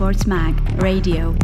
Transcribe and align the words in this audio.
eSports 0.00 0.24
Mag 0.24 0.54
Radio. 0.76 1.36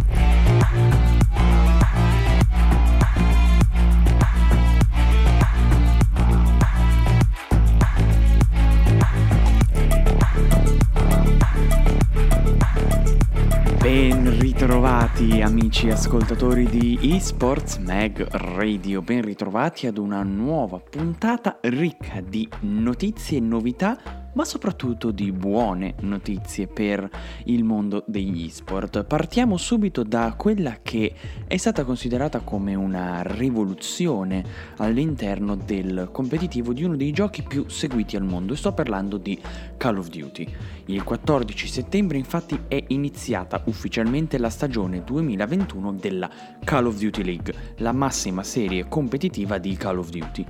Ben 13.79 14.39
ritrovati 14.39 15.43
amici 15.43 15.91
ascoltatori 15.91 16.64
di 16.64 16.98
eSports 17.02 17.77
Mag 17.77 18.27
Radio, 18.30 19.02
ben 19.02 19.20
ritrovati 19.20 19.86
ad 19.86 19.98
una 19.98 20.23
nuova 20.23 20.79
puntata 20.80 21.59
ricca 21.61 22.23
di 22.23 22.48
notizie 22.61 23.36
e 23.36 23.41
novità 23.43 24.25
ma 24.37 24.45
soprattutto 24.45 25.11
di 25.11 25.32
buone 25.32 25.95
notizie 26.00 26.67
per 26.67 27.08
il 27.45 27.64
mondo 27.64 28.04
degli 28.07 28.45
esport. 28.45 29.03
Partiamo 29.04 29.57
subito 29.57 30.03
da 30.03 30.35
quella 30.36 30.79
che 30.82 31.14
è 31.46 31.57
stata 31.57 31.85
considerata 31.85 32.41
come 32.41 32.75
una 32.75 33.22
rivoluzione 33.22 34.45
all'interno 34.77 35.56
del 35.56 36.11
competitivo 36.12 36.75
di 36.75 36.84
uno 36.84 36.97
dei 36.97 37.12
giochi 37.12 37.42
più 37.42 37.69
seguiti 37.69 38.17
al 38.17 38.25
mondo 38.25 38.53
e 38.53 38.56
sto 38.56 38.72
parlando 38.72 39.17
di 39.17 39.41
Call 39.78 39.97
of 39.97 40.09
Duty. 40.11 40.47
Il 40.87 41.03
14 41.03 41.67
settembre 41.67 42.19
infatti 42.19 42.61
è 42.69 42.83
iniziata 42.89 43.62
ufficialmente 43.64 44.37
la 44.37 44.50
stagione 44.50 45.03
2021 45.03 45.95
della 45.95 46.31
Call 46.62 46.87
of 46.87 46.98
Duty 46.98 47.25
League, 47.25 47.55
la 47.78 47.92
massima 47.92 48.42
serie 48.42 48.87
competitiva 48.87 49.56
di 49.56 49.75
Call 49.77 49.98
of 49.98 50.11
Duty. 50.11 50.47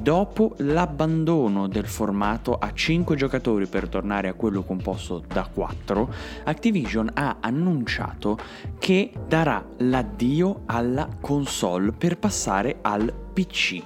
Dopo 0.00 0.54
l'abbandono 0.58 1.68
del 1.68 1.86
formato 1.86 2.56
a 2.56 2.72
5 2.72 3.16
giocatori 3.16 3.66
per 3.66 3.86
tornare 3.86 4.28
a 4.28 4.32
quello 4.32 4.62
composto 4.62 5.22
da 5.26 5.46
4, 5.46 6.14
Activision 6.44 7.10
ha 7.12 7.36
annunciato 7.40 8.38
che 8.78 9.12
darà 9.28 9.62
l'addio 9.80 10.62
alla 10.64 11.06
console 11.20 11.92
per 11.92 12.16
passare 12.16 12.78
al 12.80 13.12
PC. 13.40 13.82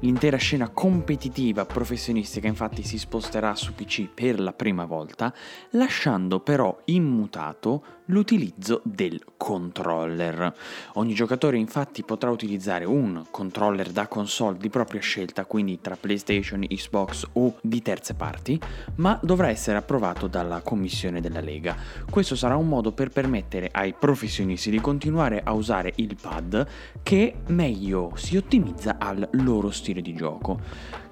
L'intera 0.00 0.36
scena 0.36 0.68
competitiva 0.68 1.64
professionistica 1.64 2.46
infatti 2.46 2.82
si 2.84 2.98
sposterà 2.98 3.54
su 3.54 3.74
PC 3.74 4.08
per 4.08 4.38
la 4.38 4.52
prima 4.52 4.84
volta, 4.84 5.32
lasciando 5.70 6.40
però 6.40 6.76
immutato 6.86 8.00
l'utilizzo 8.06 8.80
del 8.84 9.20
controller. 9.36 10.52
Ogni 10.94 11.14
giocatore 11.14 11.56
infatti 11.56 12.02
potrà 12.02 12.30
utilizzare 12.30 12.84
un 12.84 13.24
controller 13.30 13.90
da 13.90 14.08
console 14.08 14.58
di 14.58 14.68
propria 14.68 15.00
scelta, 15.00 15.44
quindi 15.44 15.80
tra 15.80 15.96
PlayStation, 15.96 16.60
Xbox 16.66 17.28
o 17.34 17.56
di 17.62 17.80
terze 17.80 18.14
parti, 18.14 18.60
ma 18.96 19.18
dovrà 19.22 19.48
essere 19.48 19.78
approvato 19.78 20.26
dalla 20.26 20.60
commissione 20.62 21.20
della 21.20 21.40
Lega. 21.40 21.76
Questo 22.10 22.34
sarà 22.34 22.56
un 22.56 22.68
modo 22.68 22.92
per 22.92 23.10
permettere 23.10 23.68
ai 23.72 23.94
professionisti 23.94 24.70
di 24.70 24.80
continuare 24.80 25.40
a 25.42 25.52
usare 25.52 25.92
il 25.96 26.16
pad 26.20 26.66
che 27.02 27.34
meglio 27.46 28.12
si 28.16 28.36
ottimizza 28.36 28.91
al 28.98 29.28
loro 29.32 29.70
stile 29.70 30.00
di 30.00 30.14
gioco. 30.14 30.58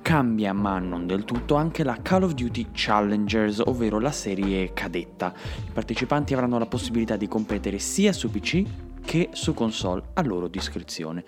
Cambia 0.03 0.53
ma 0.53 0.79
non 0.79 1.07
del 1.07 1.25
tutto 1.25 1.55
anche 1.55 1.85
la 1.85 1.99
Call 2.01 2.23
of 2.23 2.33
Duty 2.35 2.69
Challengers, 2.73 3.61
ovvero 3.65 3.99
la 4.01 4.13
serie 4.13 4.73
cadetta. 4.73 5.33
I 5.67 5.71
partecipanti 5.73 6.35
avranno 6.35 6.59
la 6.59 6.67
possibilità 6.67 7.17
di 7.17 7.29
competere 7.29 7.79
sia 7.79 8.13
su 8.13 8.31
PC 8.31 8.65
che 9.05 9.31
su 9.33 9.55
console 9.55 10.03
a 10.15 10.23
loro 10.23 10.49
discrezione. 10.49 11.25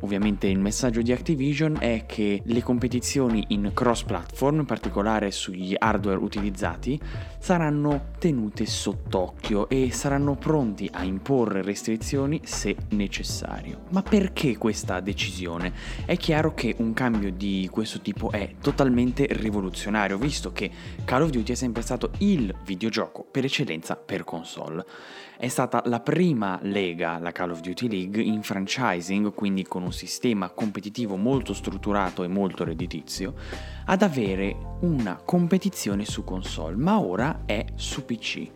Ovviamente 0.00 0.46
il 0.46 0.58
messaggio 0.58 1.02
di 1.02 1.12
Activision 1.12 1.76
è 1.78 2.04
che 2.06 2.42
le 2.44 2.62
competizioni 2.62 3.44
in 3.48 3.70
cross-platform, 3.74 4.60
in 4.60 4.64
particolare 4.66 5.30
sugli 5.30 5.74
hardware 5.76 6.18
utilizzati, 6.18 6.98
saranno 7.38 8.08
tenute 8.18 8.66
sott'occhio 8.66 9.68
e 9.68 9.90
saranno 9.92 10.36
pronti 10.36 10.88
a 10.92 11.04
imporre 11.04 11.62
restrizioni 11.62 12.40
se 12.44 12.76
necessario. 12.90 13.82
Ma 13.90 14.02
perché 14.02 14.56
questa 14.56 15.00
decisione? 15.00 15.72
È 16.04 16.16
chiaro 16.16 16.54
che 16.54 16.74
un 16.78 16.92
cambio 16.92 17.32
di 17.32 17.68
questo 17.70 18.00
tipo 18.00 18.30
è 18.30 18.54
totalmente 18.60 19.26
rivoluzionario, 19.30 20.18
visto 20.18 20.52
che 20.52 20.70
Call 21.04 21.22
of 21.22 21.30
Duty 21.30 21.52
è 21.52 21.56
sempre 21.56 21.82
stato 21.82 22.10
il 22.18 22.54
videogioco 22.64 23.26
per 23.30 23.44
eccellenza 23.44 23.96
per 23.96 24.24
console. 24.24 24.84
È 25.40 25.48
stata 25.48 25.80
la 25.86 26.00
prima 26.00 26.58
lega, 26.60 27.18
la 27.18 27.32
Call 27.32 27.52
of 27.52 27.60
Duty 27.60 27.88
League, 27.88 28.22
in 28.22 28.42
franchising, 28.42 29.32
quindi 29.32 29.64
con 29.64 29.82
un 29.82 29.90
sistema 29.90 30.50
competitivo 30.50 31.16
molto 31.16 31.54
strutturato 31.54 32.22
e 32.24 32.28
molto 32.28 32.62
redditizio, 32.62 33.32
ad 33.86 34.02
avere 34.02 34.54
una 34.80 35.18
competizione 35.24 36.04
su 36.04 36.24
console, 36.24 36.76
ma 36.76 37.00
ora 37.00 37.44
è 37.46 37.64
su 37.74 38.04
PC. 38.04 38.50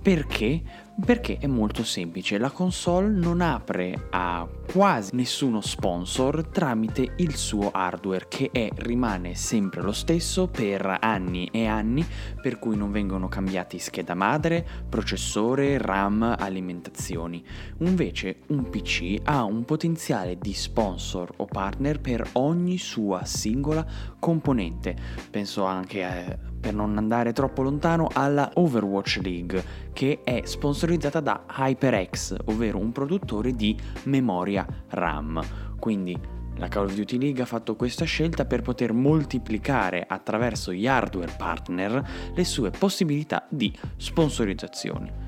Perché? 0.00 0.62
Perché 0.94 1.38
è 1.38 1.46
molto 1.46 1.84
semplice, 1.84 2.36
la 2.36 2.50
console 2.50 3.08
non 3.08 3.40
apre 3.40 4.08
a 4.10 4.46
quasi 4.70 5.16
nessuno 5.16 5.62
sponsor 5.62 6.46
tramite 6.48 7.14
il 7.16 7.34
suo 7.34 7.70
hardware 7.72 8.26
che 8.28 8.50
è, 8.52 8.68
rimane 8.74 9.34
sempre 9.34 9.80
lo 9.80 9.92
stesso 9.92 10.48
per 10.48 10.98
anni 11.00 11.48
e 11.50 11.66
anni, 11.66 12.06
per 12.40 12.58
cui 12.58 12.76
non 12.76 12.92
vengono 12.92 13.26
cambiati 13.26 13.78
scheda 13.78 14.14
madre, 14.14 14.66
processore, 14.86 15.78
RAM, 15.78 16.36
alimentazioni. 16.38 17.42
Invece 17.78 18.40
un 18.48 18.68
PC 18.68 19.16
ha 19.24 19.44
un 19.44 19.64
potenziale 19.64 20.36
di 20.38 20.52
sponsor 20.52 21.32
o 21.38 21.46
partner 21.46 22.00
per 22.00 22.28
ogni 22.34 22.76
sua 22.76 23.24
singola 23.24 23.84
componente. 24.18 24.94
Penso 25.30 25.64
anche 25.64 26.04
a 26.04 26.50
per 26.62 26.72
non 26.72 26.96
andare 26.96 27.32
troppo 27.32 27.62
lontano, 27.62 28.08
alla 28.12 28.48
Overwatch 28.54 29.18
League, 29.20 29.64
che 29.92 30.20
è 30.22 30.42
sponsorizzata 30.44 31.18
da 31.18 31.44
HyperX, 31.58 32.36
ovvero 32.44 32.78
un 32.78 32.92
produttore 32.92 33.52
di 33.52 33.76
memoria 34.04 34.64
RAM. 34.90 35.42
Quindi 35.80 36.16
la 36.56 36.68
Call 36.68 36.84
of 36.84 36.94
Duty 36.94 37.18
League 37.18 37.42
ha 37.42 37.46
fatto 37.46 37.74
questa 37.74 38.04
scelta 38.04 38.44
per 38.44 38.62
poter 38.62 38.92
moltiplicare 38.92 40.04
attraverso 40.06 40.72
gli 40.72 40.86
hardware 40.86 41.34
partner 41.36 42.32
le 42.32 42.44
sue 42.44 42.70
possibilità 42.70 43.44
di 43.48 43.76
sponsorizzazione. 43.96 45.21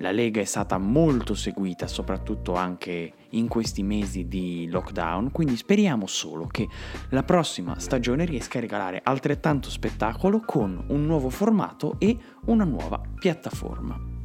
La 0.00 0.12
Lega 0.12 0.40
è 0.40 0.44
stata 0.44 0.78
molto 0.78 1.34
seguita, 1.34 1.86
soprattutto 1.86 2.54
anche 2.54 3.12
in 3.30 3.48
questi 3.48 3.82
mesi 3.82 4.28
di 4.28 4.68
lockdown, 4.70 5.32
quindi 5.32 5.56
speriamo 5.56 6.06
solo 6.06 6.46
che 6.46 6.68
la 7.10 7.22
prossima 7.24 7.78
stagione 7.78 8.24
riesca 8.24 8.58
a 8.58 8.60
regalare 8.60 9.00
altrettanto 9.02 9.70
spettacolo 9.70 10.40
con 10.44 10.84
un 10.88 11.04
nuovo 11.04 11.30
formato 11.30 11.96
e 11.98 12.16
una 12.46 12.64
nuova 12.64 13.00
piattaforma. 13.18 14.17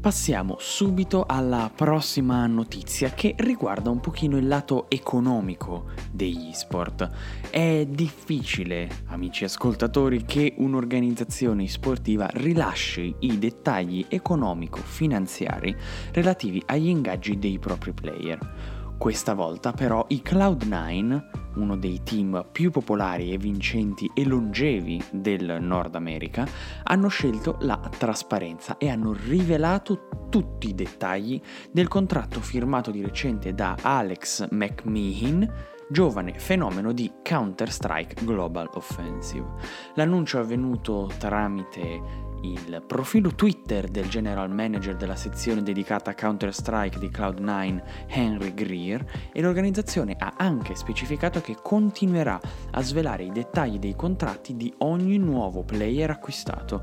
Passiamo 0.00 0.56
subito 0.60 1.24
alla 1.26 1.72
prossima 1.74 2.46
notizia 2.46 3.10
che 3.10 3.34
riguarda 3.36 3.90
un 3.90 3.98
pochino 3.98 4.36
il 4.36 4.46
lato 4.46 4.88
economico 4.88 5.86
degli 6.12 6.52
sport. 6.52 7.10
È 7.50 7.84
difficile, 7.84 8.88
amici 9.06 9.42
ascoltatori, 9.42 10.24
che 10.24 10.54
un'organizzazione 10.56 11.66
sportiva 11.66 12.28
rilasci 12.34 13.12
i 13.18 13.38
dettagli 13.38 14.06
economico-finanziari 14.08 15.76
relativi 16.12 16.62
agli 16.66 16.88
ingaggi 16.88 17.36
dei 17.36 17.58
propri 17.58 17.92
player. 17.92 18.94
Questa 18.96 19.34
volta 19.34 19.72
però 19.72 20.04
i 20.08 20.22
Cloud9, 20.24 21.47
uno 21.58 21.76
dei 21.76 22.02
team 22.02 22.46
più 22.50 22.70
popolari 22.70 23.32
e 23.32 23.38
vincenti 23.38 24.10
e 24.14 24.24
longevi 24.24 25.02
del 25.10 25.58
Nord 25.60 25.94
America, 25.94 26.46
hanno 26.84 27.08
scelto 27.08 27.56
la 27.60 27.80
trasparenza 27.98 28.76
e 28.78 28.88
hanno 28.88 29.12
rivelato 29.12 30.26
tutti 30.30 30.68
i 30.68 30.74
dettagli 30.74 31.40
del 31.70 31.88
contratto 31.88 32.40
firmato 32.40 32.90
di 32.90 33.02
recente 33.02 33.54
da 33.54 33.76
Alex 33.80 34.48
McMeehan, 34.50 35.76
giovane 35.90 36.38
fenomeno 36.38 36.92
di 36.92 37.10
Counter-Strike 37.22 38.24
Global 38.24 38.68
Offensive. 38.74 39.46
L'annuncio 39.94 40.38
è 40.38 40.42
avvenuto 40.42 41.10
tramite 41.18 42.26
il 42.42 42.82
profilo 42.86 43.34
Twitter 43.34 43.88
del 43.88 44.08
general 44.08 44.50
manager 44.50 44.96
della 44.96 45.16
sezione 45.16 45.62
dedicata 45.62 46.10
a 46.10 46.14
Counter-Strike 46.14 46.98
di 46.98 47.08
Cloud9, 47.08 47.82
Henry 48.08 48.54
Greer, 48.54 49.04
e 49.32 49.40
l'organizzazione 49.40 50.16
ha 50.18 50.34
anche 50.36 50.74
specificato 50.74 51.40
che 51.40 51.56
continuerà 51.60 52.40
a 52.72 52.82
svelare 52.82 53.24
i 53.24 53.32
dettagli 53.32 53.78
dei 53.78 53.96
contratti 53.96 54.56
di 54.56 54.72
ogni 54.78 55.18
nuovo 55.18 55.62
player 55.62 56.10
acquistato. 56.10 56.82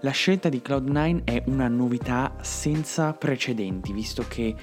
La 0.00 0.10
scelta 0.10 0.48
di 0.48 0.62
Cloud9 0.64 1.24
è 1.24 1.42
una 1.46 1.68
novità 1.68 2.36
senza 2.40 3.12
precedenti, 3.12 3.92
visto 3.92 4.24
che 4.28 4.54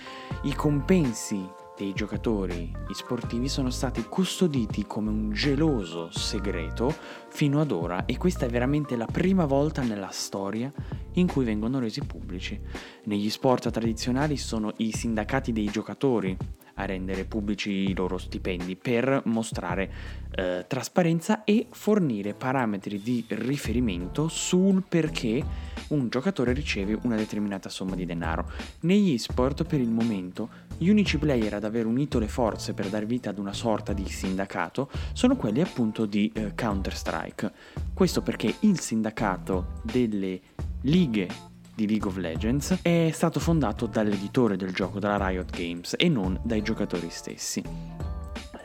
i 0.44 0.54
compensi 0.54 1.57
dei 1.78 1.94
giocatori 1.94 2.74
sportivi 2.92 3.48
sono 3.48 3.70
stati 3.70 4.04
custoditi 4.04 4.86
come 4.88 5.10
un 5.10 5.32
geloso 5.32 6.10
segreto 6.12 6.94
fino 7.30 7.62
ad 7.62 7.72
ora 7.72 8.06
e 8.06 8.18
questa 8.18 8.48
è 8.48 8.50
veramente 8.50 8.96
la 8.96 9.06
prima 9.06 9.46
volta 9.46 9.84
nella 9.84 10.10
storia 10.10 10.72
in 11.14 11.28
cui 11.28 11.46
vengono 11.46 11.80
resi 11.80 12.02
pubblici. 12.02 12.60
Negli 13.04 13.30
sport 13.30 13.70
tradizionali 13.70 14.38
sono 14.38 14.74
i 14.78 14.92
sindacati 14.92 15.52
dei 15.54 15.70
giocatori 15.70 16.36
a 16.80 16.86
rendere 16.86 17.26
pubblici 17.26 17.72
i 17.72 17.96
loro 17.96 18.18
stipendi 18.18 18.76
per 18.76 19.22
mostrare 19.26 19.92
eh, 20.32 20.66
trasparenza 20.68 21.44
e 21.44 21.68
fornire 21.72 22.34
parametri 22.34 23.02
di 23.02 23.26
riferimento 23.30 24.28
sul 24.28 24.84
perché 24.88 25.44
un 25.90 26.10
giocatore 26.10 26.54
riceve 26.54 26.98
una 27.04 27.16
determinata 27.16 27.70
somma 27.70 27.96
di 27.96 28.06
denaro. 28.06 28.50
Negli 28.82 29.14
esport 29.14 29.64
per 29.64 29.80
il 29.80 29.90
momento 29.90 30.50
gli 30.78 30.90
unici 30.90 31.18
player 31.18 31.56
ad 31.56 31.64
aver 31.64 31.86
unito 31.86 32.20
le 32.20 32.28
forze 32.28 32.74
per 32.74 32.90
dar 32.90 33.06
vita 33.06 33.32
ad 33.32 33.40
una 33.40 33.54
sorta 33.54 33.94
di 33.94 34.08
sindacato 34.08 34.90
sono 35.14 35.36
quelli 35.36 35.62
appunto 35.62 36.06
di 36.06 36.32
eh, 36.34 36.54
Counter-Strike. 36.54 37.52
Questo 37.94 38.22
perché 38.22 38.54
il 38.60 38.80
sindacato 38.80 39.82
delle 39.82 40.40
lighe 40.82 41.28
di 41.74 41.88
League 41.88 42.08
of 42.08 42.18
Legends 42.18 42.80
è 42.82 43.10
stato 43.12 43.40
fondato 43.40 43.88
dall'editore 43.88 44.56
del 44.56 44.74
gioco, 44.74 45.00
dalla 45.00 45.28
Riot 45.28 45.56
Games, 45.56 45.96
e 45.98 46.10
non 46.10 46.40
dai 46.44 46.62
giocatori 46.62 47.10
stessi. 47.10 47.64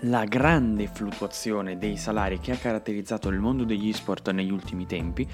La 0.06 0.24
grande 0.24 0.88
fluttuazione 0.88 1.78
dei 1.78 1.96
salari 1.96 2.40
che 2.40 2.52
ha 2.52 2.56
caratterizzato 2.56 3.28
il 3.28 3.38
mondo 3.38 3.64
degli 3.64 3.88
esport 3.88 4.30
negli 4.32 4.50
ultimi 4.50 4.84
tempi 4.84 5.28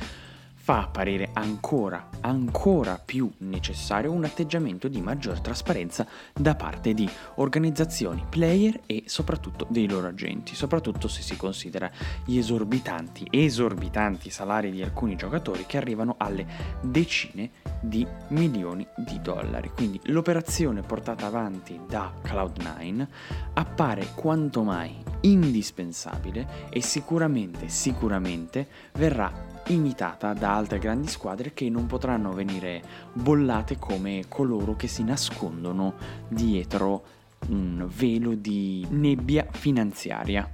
fa 0.69 0.83
apparire 0.83 1.31
ancora, 1.33 2.11
ancora 2.21 3.01
più 3.03 3.33
necessario 3.39 4.13
un 4.13 4.25
atteggiamento 4.25 4.87
di 4.89 5.01
maggior 5.01 5.41
trasparenza 5.41 6.07
da 6.35 6.57
parte 6.57 6.93
di 6.93 7.09
organizzazioni, 7.37 8.27
player 8.29 8.79
e 8.85 9.05
soprattutto 9.07 9.67
dei 9.71 9.89
loro 9.89 10.09
agenti, 10.09 10.55
soprattutto 10.55 11.09
se 11.09 11.23
si 11.23 11.39
considera 11.39 11.91
gli 12.23 12.37
esorbitanti, 12.37 13.29
esorbitanti 13.31 14.29
salari 14.29 14.71
di 14.71 14.83
alcuni 14.83 15.17
giocatori 15.17 15.65
che 15.65 15.79
arrivano 15.79 16.17
alle 16.19 16.47
decine 16.83 17.49
di 17.81 18.07
milioni 18.29 18.87
di 18.95 19.23
dollari. 19.23 19.71
Quindi 19.75 19.99
l'operazione 20.05 20.83
portata 20.83 21.25
avanti 21.25 21.81
da 21.89 22.13
Cloud9 22.23 23.07
appare 23.55 24.09
quanto 24.15 24.63
mai 24.65 24.95
indispensabile 25.23 26.69
e 26.69 26.83
sicuramente, 26.83 27.71
sicuramente 27.71 28.69
verrà 28.93 29.48
imitata 29.69 30.33
da 30.33 30.55
altre 30.55 30.79
grandi 30.79 31.09
squadre 31.09 31.53
che 31.55 31.69
non 31.69 31.87
potranno 31.87 32.33
venire 32.33 32.83
bollate 33.13 33.79
come 33.79 34.25
coloro 34.29 34.77
che 34.77 34.89
si 34.89 35.03
nascondono 35.05 35.95
dietro 36.29 37.17
un 37.49 37.87
velo 37.89 38.35
di 38.35 38.87
nebbia 38.91 39.47
finanziaria. 39.51 40.51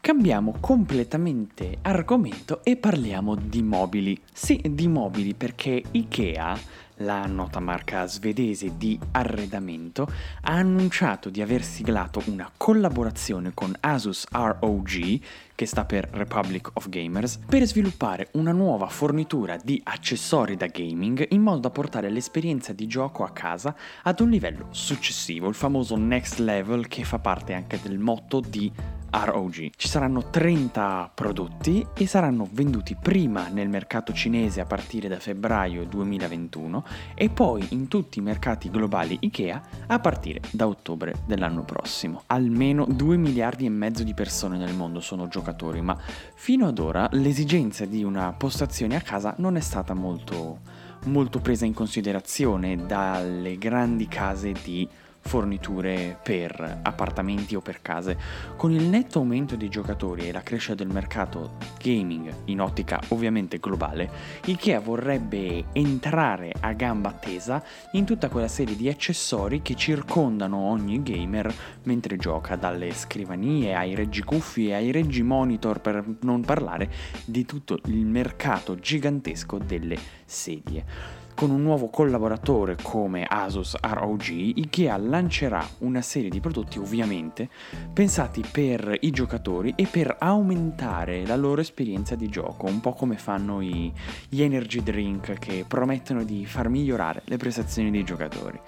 Cambiamo 0.00 0.56
completamente 0.58 1.78
argomento 1.82 2.64
e 2.64 2.76
parliamo 2.76 3.36
di 3.36 3.62
mobili. 3.62 4.20
Sì, 4.32 4.60
di 4.68 4.88
mobili 4.88 5.32
perché 5.34 5.80
IKEA 5.92 6.58
la 6.96 7.26
nota 7.26 7.60
marca 7.60 8.06
svedese 8.06 8.76
di 8.76 8.98
arredamento, 9.12 10.10
ha 10.42 10.52
annunciato 10.52 11.30
di 11.30 11.42
aver 11.42 11.62
siglato 11.62 12.22
una 12.26 12.50
collaborazione 12.56 13.52
con 13.54 13.74
Asus 13.80 14.26
ROG, 14.30 15.20
che 15.54 15.66
sta 15.66 15.84
per 15.84 16.08
Republic 16.12 16.70
of 16.74 16.88
Gamers, 16.88 17.38
per 17.46 17.64
sviluppare 17.64 18.28
una 18.32 18.52
nuova 18.52 18.88
fornitura 18.88 19.56
di 19.62 19.80
accessori 19.84 20.56
da 20.56 20.66
gaming 20.66 21.26
in 21.30 21.42
modo 21.42 21.60
da 21.60 21.70
portare 21.70 22.10
l'esperienza 22.10 22.72
di 22.72 22.86
gioco 22.86 23.24
a 23.24 23.30
casa 23.30 23.74
ad 24.02 24.20
un 24.20 24.30
livello 24.30 24.66
successivo, 24.70 25.48
il 25.48 25.54
famoso 25.54 25.96
next 25.96 26.38
level 26.38 26.88
che 26.88 27.04
fa 27.04 27.18
parte 27.18 27.52
anche 27.52 27.78
del 27.80 27.98
motto 27.98 28.40
di 28.40 28.72
ROG. 29.12 29.70
Ci 29.76 29.88
saranno 29.88 30.30
30 30.30 31.10
prodotti 31.14 31.86
e 31.94 32.06
saranno 32.06 32.48
venduti 32.50 32.96
prima 32.96 33.48
nel 33.48 33.68
mercato 33.68 34.12
cinese 34.14 34.60
a 34.60 34.64
partire 34.64 35.06
da 35.06 35.18
febbraio 35.18 35.84
2021 35.84 36.84
e 37.14 37.28
poi 37.28 37.66
in 37.70 37.88
tutti 37.88 38.20
i 38.20 38.22
mercati 38.22 38.70
globali 38.70 39.18
IKEA 39.20 39.62
a 39.86 39.98
partire 39.98 40.40
da 40.50 40.66
ottobre 40.66 41.14
dell'anno 41.26 41.62
prossimo. 41.62 42.22
Almeno 42.28 42.86
2 42.86 43.16
miliardi 43.18 43.66
e 43.66 43.70
mezzo 43.70 44.02
di 44.02 44.14
persone 44.14 44.56
nel 44.56 44.74
mondo 44.74 45.00
sono 45.00 45.28
giocatori, 45.28 45.82
ma 45.82 45.96
fino 46.34 46.66
ad 46.66 46.78
ora 46.78 47.06
l'esigenza 47.12 47.84
di 47.84 48.02
una 48.02 48.32
postazione 48.32 48.96
a 48.96 49.02
casa 49.02 49.34
non 49.38 49.56
è 49.56 49.60
stata 49.60 49.92
molto, 49.92 50.60
molto 51.04 51.38
presa 51.40 51.66
in 51.66 51.74
considerazione 51.74 52.86
dalle 52.86 53.58
grandi 53.58 54.08
case 54.08 54.52
di 54.62 54.88
forniture 55.22 56.18
per 56.22 56.80
appartamenti 56.82 57.54
o 57.54 57.60
per 57.60 57.80
case. 57.80 58.18
Con 58.56 58.72
il 58.72 58.84
netto 58.84 59.20
aumento 59.20 59.56
dei 59.56 59.68
giocatori 59.68 60.28
e 60.28 60.32
la 60.32 60.42
crescita 60.42 60.74
del 60.74 60.88
mercato 60.88 61.56
gaming 61.80 62.32
in 62.46 62.60
ottica 62.60 63.00
ovviamente 63.08 63.58
globale, 63.58 64.10
IKEA 64.44 64.80
vorrebbe 64.80 65.64
entrare 65.72 66.52
a 66.60 66.72
gamba 66.72 67.12
tesa 67.12 67.62
in 67.92 68.04
tutta 68.04 68.28
quella 68.28 68.48
serie 68.48 68.76
di 68.76 68.88
accessori 68.88 69.62
che 69.62 69.74
circondano 69.74 70.58
ogni 70.58 71.02
gamer 71.02 71.52
mentre 71.84 72.16
gioca, 72.16 72.56
dalle 72.56 72.92
scrivanie 72.92 73.74
ai 73.74 73.94
reggicuffi 73.94 74.72
ai 74.72 74.90
reggimonitor 74.90 75.80
per 75.80 76.04
non 76.20 76.42
parlare 76.42 76.90
di 77.24 77.44
tutto 77.44 77.78
il 77.86 78.04
mercato 78.06 78.74
gigantesco 78.74 79.58
delle 79.58 79.98
sedie. 80.24 81.21
Con 81.34 81.50
un 81.50 81.62
nuovo 81.62 81.88
collaboratore 81.88 82.76
come 82.80 83.26
Asus 83.28 83.74
ROG, 83.80 84.28
IKEA 84.28 84.96
lancerà 84.96 85.66
una 85.78 86.00
serie 86.00 86.30
di 86.30 86.38
prodotti 86.38 86.78
ovviamente 86.78 87.48
pensati 87.92 88.44
per 88.48 88.96
i 89.00 89.10
giocatori 89.10 89.72
e 89.74 89.86
per 89.90 90.16
aumentare 90.20 91.26
la 91.26 91.34
loro 91.34 91.60
esperienza 91.60 92.14
di 92.14 92.28
gioco, 92.28 92.66
un 92.66 92.80
po' 92.80 92.92
come 92.92 93.16
fanno 93.16 93.60
i, 93.60 93.92
gli 94.28 94.42
energy 94.42 94.82
drink 94.84 95.38
che 95.38 95.64
promettono 95.66 96.22
di 96.22 96.46
far 96.46 96.68
migliorare 96.68 97.22
le 97.24 97.38
prestazioni 97.38 97.90
dei 97.90 98.04
giocatori. 98.04 98.60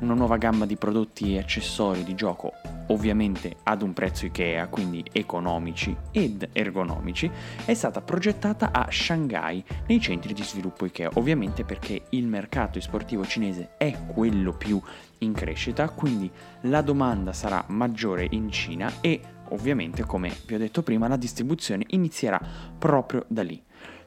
Una 0.00 0.14
nuova 0.14 0.36
gamma 0.36 0.64
di 0.64 0.76
prodotti 0.76 1.34
e 1.34 1.38
accessori 1.40 2.04
di 2.04 2.14
gioco, 2.14 2.52
ovviamente 2.88 3.56
ad 3.64 3.82
un 3.82 3.92
prezzo 3.92 4.26
IKEA, 4.26 4.68
quindi 4.68 5.04
economici 5.12 5.96
ed 6.12 6.50
ergonomici, 6.52 7.28
è 7.64 7.74
stata 7.74 8.00
progettata 8.00 8.70
a 8.70 8.86
Shanghai 8.88 9.64
nei 9.88 10.00
centri 10.00 10.34
di 10.34 10.44
sviluppo 10.44 10.84
IKEA, 10.84 11.10
ovviamente 11.14 11.64
perché 11.64 12.01
il 12.10 12.26
mercato 12.26 12.80
sportivo 12.80 13.24
cinese 13.24 13.70
è 13.76 13.96
quello 14.06 14.52
più 14.52 14.80
in 15.18 15.32
crescita, 15.32 15.88
quindi 15.88 16.30
la 16.62 16.80
domanda 16.80 17.32
sarà 17.32 17.64
maggiore 17.68 18.26
in 18.30 18.50
Cina 18.50 18.92
e 19.00 19.20
ovviamente, 19.50 20.04
come 20.04 20.34
vi 20.46 20.54
ho 20.54 20.58
detto 20.58 20.82
prima, 20.82 21.08
la 21.08 21.16
distribuzione 21.16 21.84
inizierà 21.88 22.40
proprio 22.78 23.24
da 23.28 23.42
lì. 23.42 23.62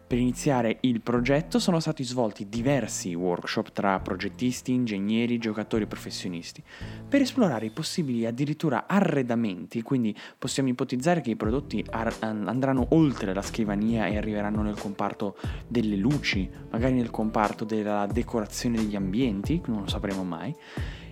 Per 0.08 0.20
iniziare 0.20 0.78
il 0.82 1.02
progetto 1.02 1.58
sono 1.58 1.80
stati 1.80 2.04
svolti 2.04 2.48
diversi 2.48 3.16
workshop 3.16 3.72
tra 3.72 4.00
progettisti, 4.00 4.72
ingegneri, 4.72 5.40
giocatori 5.40 5.84
e 5.84 5.88
professionisti 5.88 6.62
per 7.10 7.22
esplorare 7.22 7.66
i 7.66 7.72
possibili 7.72 8.28
addirittura 8.28 8.86
arredamenti, 8.88 9.82
quindi 9.82 10.16
possiamo 10.38 10.70
ipotizzare 10.70 11.22
che 11.22 11.32
i 11.32 11.36
prodotti 11.36 11.84
ar- 11.90 12.18
andranno 12.20 12.86
oltre 12.90 13.34
la 13.34 13.42
scrivania 13.42 14.06
e 14.06 14.18
arriveranno 14.18 14.62
nel 14.62 14.78
comparto 14.78 15.38
delle 15.68 15.96
luci, 15.96 16.48
magari 16.70 16.94
nel 16.94 17.10
comparto 17.10 17.66
della 17.66 18.06
decorazione 18.06 18.78
degli 18.78 18.96
ambienti, 18.96 19.60
non 19.66 19.82
lo 19.82 19.88
sapremo 19.88 20.24
mai. 20.24 20.56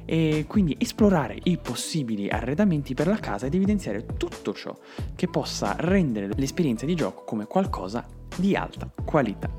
E 0.06 0.46
quindi 0.48 0.76
esplorare 0.78 1.40
i 1.44 1.58
possibili 1.58 2.30
arredamenti 2.30 2.94
per 2.94 3.08
la 3.08 3.18
casa 3.18 3.46
ed 3.46 3.56
evidenziare 3.56 4.06
tutto 4.18 4.54
ciò 4.54 4.78
che 5.16 5.28
possa 5.28 5.76
rendere 5.80 6.30
l'esperienza 6.36 6.86
di 6.86 6.94
gioco 6.94 7.24
come 7.24 7.46
qualcosa 7.46 8.06
di 8.36 8.56
alta 8.56 8.90
qualità. 9.04 9.50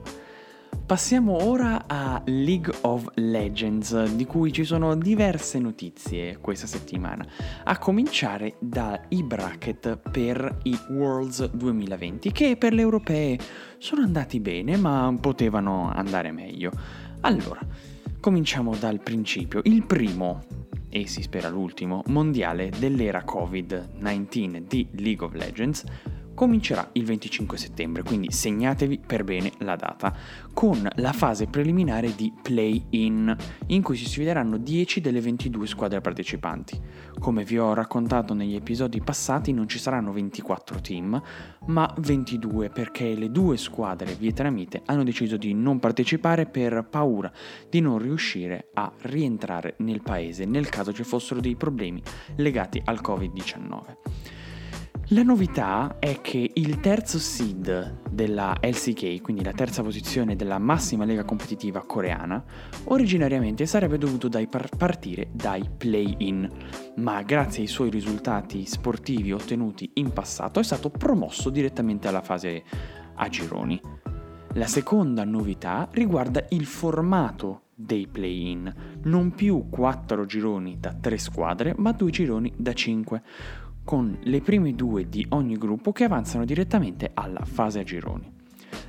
Passiamo 0.86 1.42
ora 1.44 1.84
a 1.86 2.20
League 2.26 2.70
of 2.82 3.08
Legends, 3.14 4.04
di 4.14 4.26
cui 4.26 4.52
ci 4.52 4.64
sono 4.64 4.94
diverse 4.94 5.58
notizie 5.58 6.36
questa 6.36 6.66
settimana, 6.66 7.26
a 7.64 7.78
cominciare 7.78 8.56
dai 8.58 9.22
bracket 9.22 9.96
per 10.10 10.58
i 10.64 10.78
Worlds 10.90 11.52
2020, 11.52 12.30
che 12.32 12.56
per 12.58 12.74
le 12.74 12.82
europee 12.82 13.38
sono 13.78 14.02
andati 14.02 14.40
bene, 14.40 14.76
ma 14.76 15.14
potevano 15.18 15.90
andare 15.90 16.32
meglio. 16.32 16.70
Allora, 17.20 17.60
cominciamo 18.20 18.76
dal 18.76 19.00
principio. 19.00 19.62
Il 19.64 19.86
primo, 19.86 20.44
e 20.90 21.06
si 21.06 21.22
spera 21.22 21.48
l'ultimo, 21.48 22.02
mondiale 22.08 22.70
dell'era 22.78 23.24
Covid-19 23.26 24.66
di 24.66 24.86
League 24.92 25.24
of 25.24 25.32
Legends 25.32 25.82
comincerà 26.34 26.88
il 26.92 27.04
25 27.04 27.56
settembre, 27.56 28.02
quindi 28.02 28.30
segnatevi 28.30 29.00
per 29.06 29.24
bene 29.24 29.52
la 29.58 29.76
data, 29.76 30.14
con 30.52 30.88
la 30.96 31.12
fase 31.12 31.46
preliminare 31.46 32.14
di 32.14 32.32
play-in, 32.42 33.34
in 33.66 33.82
cui 33.82 33.96
si 33.96 34.06
sfideranno 34.06 34.58
10 34.58 35.00
delle 35.00 35.20
22 35.20 35.66
squadre 35.66 36.00
partecipanti. 36.00 36.80
Come 37.18 37.44
vi 37.44 37.58
ho 37.58 37.72
raccontato 37.74 38.34
negli 38.34 38.54
episodi 38.54 39.00
passati 39.00 39.52
non 39.52 39.68
ci 39.68 39.78
saranno 39.78 40.12
24 40.12 40.80
team, 40.80 41.22
ma 41.66 41.92
22 41.98 42.70
perché 42.70 43.14
le 43.14 43.30
due 43.30 43.56
squadre 43.56 44.14
vietnamite 44.14 44.82
hanno 44.86 45.04
deciso 45.04 45.36
di 45.36 45.54
non 45.54 45.78
partecipare 45.78 46.46
per 46.46 46.86
paura 46.90 47.32
di 47.68 47.80
non 47.80 47.98
riuscire 47.98 48.68
a 48.74 48.92
rientrare 49.02 49.74
nel 49.78 50.02
paese 50.02 50.44
nel 50.44 50.68
caso 50.68 50.92
ci 50.92 51.04
fossero 51.04 51.40
dei 51.40 51.56
problemi 51.56 52.02
legati 52.36 52.80
al 52.84 53.00
Covid-19. 53.02 54.33
La 55.08 55.22
novità 55.22 55.96
è 55.98 56.22
che 56.22 56.50
il 56.54 56.80
terzo 56.80 57.18
seed 57.18 58.00
della 58.08 58.56
LCK, 58.58 59.20
quindi 59.20 59.44
la 59.44 59.52
terza 59.52 59.82
posizione 59.82 60.34
della 60.34 60.58
massima 60.58 61.04
lega 61.04 61.24
competitiva 61.24 61.84
coreana, 61.84 62.42
originariamente 62.84 63.66
sarebbe 63.66 63.98
dovuto 63.98 64.28
dai 64.28 64.46
par- 64.46 64.74
partire 64.74 65.28
dai 65.30 65.68
play-in, 65.76 66.48
ma 66.96 67.20
grazie 67.20 67.60
ai 67.60 67.68
suoi 67.68 67.90
risultati 67.90 68.64
sportivi 68.64 69.32
ottenuti 69.32 69.90
in 69.94 70.10
passato 70.10 70.58
è 70.58 70.64
stato 70.64 70.88
promosso 70.88 71.50
direttamente 71.50 72.08
alla 72.08 72.22
fase 72.22 72.62
a 73.16 73.28
gironi. 73.28 73.78
La 74.54 74.66
seconda 74.66 75.24
novità 75.24 75.86
riguarda 75.90 76.46
il 76.48 76.64
formato 76.64 77.64
dei 77.74 78.06
play-in, 78.06 78.72
non 79.02 79.32
più 79.32 79.68
4 79.68 80.24
gironi 80.24 80.78
da 80.78 80.94
3 80.94 81.18
squadre, 81.18 81.74
ma 81.76 81.92
2 81.92 82.10
gironi 82.10 82.52
da 82.56 82.72
5, 82.72 83.22
con 83.84 84.18
le 84.22 84.40
prime 84.40 84.74
due 84.74 85.08
di 85.08 85.24
ogni 85.30 85.56
gruppo 85.56 85.92
che 85.92 86.04
avanzano 86.04 86.44
direttamente 86.44 87.10
alla 87.14 87.44
fase 87.44 87.80
a 87.80 87.84
gironi. 87.84 88.32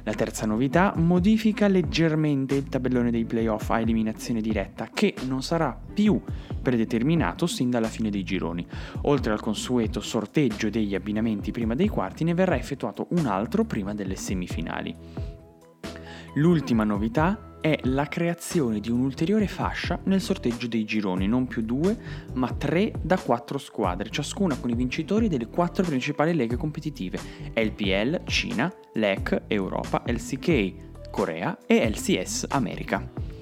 La 0.04 0.14
terza 0.14 0.46
novità 0.46 0.94
modifica 0.96 1.68
leggermente 1.68 2.56
il 2.56 2.70
tabellone 2.70 3.12
dei 3.12 3.26
playoff 3.26 3.70
a 3.72 3.80
eliminazione 3.80 4.40
diretta 4.40 4.90
che 4.94 5.16
non 5.28 5.42
sarà 5.42 5.78
più 5.94 6.22
predeterminato 6.62 7.48
sin 7.48 7.70
dalla 7.70 7.88
fine 7.88 8.10
dei 8.10 8.24
gironi. 8.24 8.66
Oltre 9.04 9.34
al 9.34 9.42
consueto 9.42 10.02
sorteggio 10.02 10.70
degli 10.70 10.96
abbinamenti 10.96 11.52
prima 11.52 11.76
dei 11.76 11.88
quarti 11.88 12.24
ne 12.24 12.34
verrà 12.34 12.56
effettuato 12.56 13.08
un 13.12 13.26
altro 13.26 13.64
prima 13.66 13.94
delle 13.94 14.16
semifinali. 14.16 15.35
L'ultima 16.38 16.84
novità 16.84 17.60
è 17.62 17.80
la 17.84 18.08
creazione 18.08 18.82
di 18.82 18.90
un'ulteriore 18.90 19.48
fascia 19.48 19.98
nel 20.04 20.20
sorteggio 20.20 20.68
dei 20.68 20.84
gironi, 20.84 21.28
non 21.28 21.48
più 21.48 21.62
due, 21.62 21.98
ma 22.34 22.52
tre 22.52 22.92
da 23.02 23.18
quattro 23.18 23.58
squadre, 23.58 24.10
ciascuna 24.10 24.58
con 24.58 24.70
i 24.70 24.76
vincitori 24.76 25.30
delle 25.30 25.48
quattro 25.48 25.86
principali 25.86 26.34
leghe 26.34 26.58
competitive, 26.58 27.20
LPL, 27.54 28.24
Cina, 28.26 28.70
LEC, 28.96 29.44
Europa, 29.48 30.04
LCK, 30.06 31.10
Corea 31.10 31.58
e 31.66 31.90
LCS 31.90 32.48
America. 32.50 33.35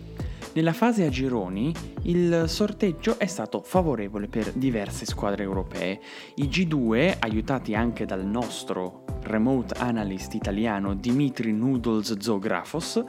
Nella 0.54 0.74
fase 0.74 1.04
a 1.04 1.10
gironi 1.10 1.74
il 2.04 2.44
sorteggio 2.48 3.18
è 3.18 3.26
stato 3.26 3.64
favorevole 3.64 4.28
per 4.28 4.52
diverse 4.52 5.04
squadre 5.04 5.42
europee. 5.42 6.00
I 6.36 6.44
G2, 6.44 7.16
aiutati 7.22 7.74
anche 7.74 8.06
dal 8.06 8.24
nostro 8.24 9.04
remote 9.24 9.74
analyst 9.80 10.36
italiano 10.36 10.94
Dimitri 10.94 11.52
Noodles 11.52 12.20
Zoografos, 12.20 13.04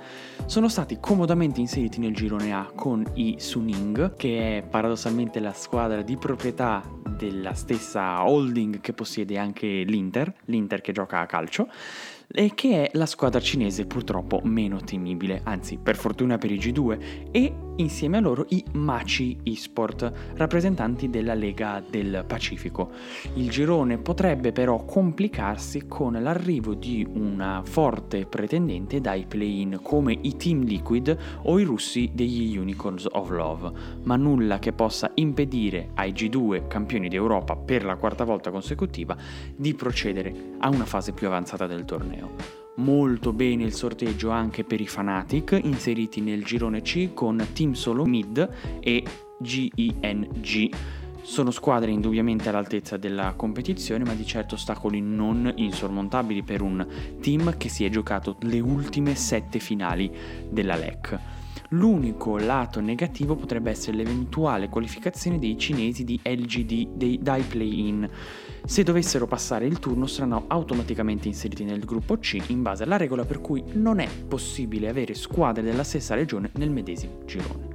sono 0.47 0.69
stati 0.69 0.97
comodamente 0.99 1.61
inseriti 1.61 2.01
nel 2.01 2.15
girone 2.15 2.55
A 2.55 2.73
con 2.75 3.05
i 3.15 3.37
Suning, 3.39 4.17
che 4.17 4.59
è 4.59 4.63
paradossalmente 4.63 5.39
la 5.39 5.53
squadra 5.53 6.01
di 6.01 6.17
proprietà 6.17 6.83
della 7.15 7.53
stessa 7.53 8.27
holding 8.27 8.81
che 8.81 8.95
possiede 8.95 9.37
anche 9.37 9.67
l'Inter, 9.67 10.33
l'Inter 10.47 10.81
che 10.81 10.93
gioca 10.93 11.21
a 11.21 11.27
calcio, 11.27 11.69
che 12.55 12.85
è 12.85 12.91
la 12.97 13.07
squadra 13.07 13.41
cinese 13.41 13.87
purtroppo 13.87 14.41
meno 14.45 14.81
temibile, 14.81 15.41
anzi 15.45 15.79
per 15.79 15.97
fortuna 15.97 16.39
per 16.39 16.51
i 16.51 16.59
G2, 16.59 17.31
e 17.31 17.55
insieme 17.77 18.19
a 18.19 18.21
loro 18.21 18.47
i 18.49 18.65
Machi 18.73 19.39
eSport, 19.43 20.13
rappresentanti 20.35 21.11
della 21.11 21.35
Lega 21.35 21.83
del 21.89 22.25
Pacifico. 22.27 22.91
Il 23.35 23.51
girone 23.51 23.99
potrebbe 23.99 24.53
però 24.53 24.85
complicarsi 24.85 25.87
con 25.87 26.13
l'arrivo 26.21 26.75
di 26.75 27.07
una 27.13 27.63
forte 27.65 28.27
pretendente 28.27 29.01
dai 29.01 29.25
play-in 29.27 29.81
come 29.83 30.17
i 30.21 30.37
Team 30.37 30.65
Liquid 30.65 31.17
o 31.43 31.59
i 31.59 31.65
russi 31.65 32.11
degli 32.13 32.57
Unicorns 32.57 33.07
of 33.11 33.31
Love, 33.31 33.73
ma 34.03 34.17
nulla 34.17 34.59
che 34.59 34.73
possa 34.73 35.11
impedire 35.15 35.91
ai 35.95 36.13
G2 36.13 36.67
campioni 36.69 37.09
d'Europa 37.09 37.57
per 37.57 37.85
la 37.85 37.97
quarta 37.97 38.25
volta 38.25 38.51
consecutiva 38.51 39.17
di 39.55 39.75
procedere 39.75 40.55
a 40.59 40.69
una 40.69 40.85
fase 40.85 41.13
più 41.13 41.27
avanzata 41.27 41.67
del 41.67 41.85
torneo 41.85 42.64
molto 42.77 43.33
bene 43.33 43.65
il 43.65 43.73
sorteggio 43.73 44.31
anche 44.31 44.65
per 44.65 44.81
i 44.81 44.87
Fanatic 44.87 45.59
inseriti 45.63 46.21
nel 46.21 46.45
girone 46.45 46.83
C 46.83 47.15
con 47.15 47.47
Team 47.53 47.73
Solo 47.73 48.05
Mid 48.05 48.49
e 48.81 49.05
GENG. 49.39 50.75
Sono 51.23 51.51
squadre 51.51 51.91
indubbiamente 51.91 52.51
all'altezza 52.51 52.99
della 52.99 53.33
competizione, 53.35 54.05
ma 54.05 54.13
di 54.13 54.27
certo 54.27 54.57
ostacoli 54.57 55.01
non 55.01 55.51
insormontabili 55.57 56.43
per 56.43 56.61
un 56.61 56.87
team 57.21 57.57
che 57.57 57.71
si 57.71 57.85
è 57.85 57.89
giocato 57.89 58.37
le 58.41 58.61
ultime 58.61 59.15
sette 59.15 59.59
finali 59.59 60.11
della 60.51 60.77
LEC. 60.77 61.19
L'unico 61.71 62.37
lato 62.37 62.81
negativo 62.81 63.37
potrebbe 63.37 63.71
essere 63.71 63.97
l'eventuale 63.97 64.69
qualificazione 64.69 65.39
dei 65.39 65.57
cinesi 65.57 66.05
di 66.05 66.21
LGD 66.23 67.19
dai 67.19 67.43
play-in. 67.43 68.09
Se 68.67 68.83
dovessero 68.83 69.27
passare 69.27 69.67
il 69.67 69.79
turno 69.79 70.07
saranno 70.07 70.45
automaticamente 70.47 71.29
inseriti 71.29 71.65
nel 71.65 71.85
gruppo 71.85 72.17
C 72.17 72.43
in 72.47 72.63
base 72.63 72.83
alla 72.83 72.97
regola 72.97 73.27
per 73.27 73.43
cui 73.43 73.63
non 73.75 73.99
è 73.99 74.09
possibile 74.27 74.89
avere 74.89 75.13
squadre 75.13 75.63
della 75.63 75.85
stessa 75.85 76.15
regione 76.15 76.51
nel 76.55 76.71
medesimo 76.71 77.25
girone. 77.27 77.69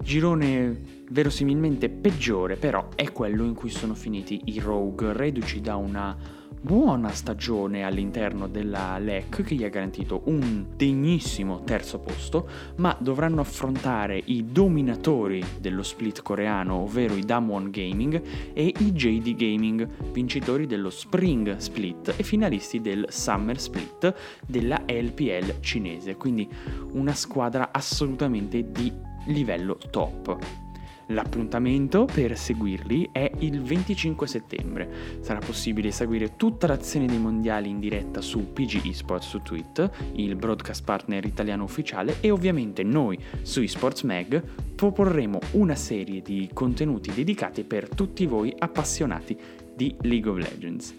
Girone 0.00 1.04
verosimilmente 1.10 1.90
peggiore 1.90 2.56
però 2.56 2.88
è 2.94 3.12
quello 3.12 3.44
in 3.44 3.52
cui 3.52 3.68
sono 3.68 3.94
finiti 3.94 4.40
i 4.46 4.58
Rogue, 4.58 5.12
reduci 5.12 5.60
da 5.60 5.76
una 5.76 6.16
buona 6.62 7.10
stagione 7.12 7.84
all'interno 7.84 8.46
della 8.46 8.98
LEC 8.98 9.42
che 9.42 9.54
gli 9.54 9.64
ha 9.64 9.68
garantito 9.68 10.22
un 10.24 10.66
degnissimo 10.76 11.62
terzo 11.64 11.98
posto, 11.98 12.48
ma 12.76 12.94
dovranno 13.00 13.40
affrontare 13.40 14.20
i 14.26 14.52
dominatori 14.52 15.42
dello 15.58 15.82
split 15.82 16.22
coreano, 16.22 16.82
ovvero 16.82 17.14
i 17.14 17.24
Damwon 17.24 17.70
Gaming 17.70 18.22
e 18.52 18.74
i 18.78 18.92
JD 18.92 19.34
Gaming, 19.34 19.88
vincitori 20.12 20.66
dello 20.66 20.90
Spring 20.90 21.56
Split 21.56 22.14
e 22.16 22.22
finalisti 22.22 22.80
del 22.80 23.06
Summer 23.08 23.58
Split 23.58 24.14
della 24.46 24.82
LPL 24.86 25.60
cinese, 25.60 26.16
quindi 26.16 26.48
una 26.92 27.14
squadra 27.14 27.70
assolutamente 27.72 28.70
di 28.70 28.92
livello 29.26 29.78
top. 29.90 30.69
L'appuntamento 31.10 32.04
per 32.04 32.36
seguirli 32.36 33.08
è 33.10 33.30
il 33.40 33.60
25 33.62 34.26
settembre. 34.28 35.18
Sarà 35.20 35.40
possibile 35.40 35.90
seguire 35.90 36.36
tutta 36.36 36.68
l'azione 36.68 37.06
dei 37.06 37.18
mondiali 37.18 37.68
in 37.68 37.80
diretta 37.80 38.20
su 38.20 38.52
PG 38.52 38.86
Esports 38.86 39.28
su 39.28 39.40
Twitter, 39.42 39.90
il 40.14 40.36
broadcast 40.36 40.84
partner 40.84 41.24
italiano 41.24 41.64
ufficiale, 41.64 42.16
e 42.20 42.30
ovviamente 42.30 42.84
noi 42.84 43.18
su 43.42 43.60
Esports 43.60 44.02
Mag 44.02 44.42
proporremo 44.74 45.38
una 45.52 45.74
serie 45.74 46.22
di 46.22 46.48
contenuti 46.52 47.12
dedicati 47.12 47.64
per 47.64 47.88
tutti 47.88 48.26
voi 48.26 48.54
appassionati 48.56 49.36
di 49.74 49.94
League 50.02 50.30
of 50.30 50.38
Legends. 50.38 50.94